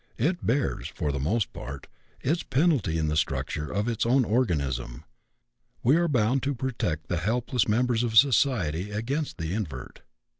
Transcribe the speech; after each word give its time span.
It 0.17 0.43
bears, 0.43 0.87
for 0.87 1.11
the 1.11 1.19
most 1.19 1.53
part, 1.53 1.85
its 2.21 2.41
penalty 2.41 2.97
in 2.97 3.07
the 3.07 3.15
structure 3.15 3.71
of 3.71 3.87
its 3.87 4.03
own 4.03 4.25
organism. 4.25 5.03
We 5.83 5.95
are 5.95 6.07
bound 6.07 6.41
to 6.41 6.55
protect 6.55 7.07
the 7.07 7.17
helpless 7.17 7.67
members 7.67 8.01
of 8.01 8.17
society 8.17 8.89
against 8.89 9.37
the 9.37 9.53
invert. 9.53 10.01